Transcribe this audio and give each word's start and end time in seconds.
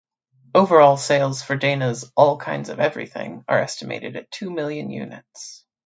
Overall 0.55 0.97
sales 0.97 1.43
for 1.43 1.55
Dana's 1.55 2.11
"All 2.17 2.39
Kinds 2.39 2.69
of 2.69 2.79
Everything" 2.79 3.45
are 3.47 3.59
estimated 3.59 4.15
at 4.15 4.31
two 4.31 4.49
million 4.49 4.89
units. 4.89 5.63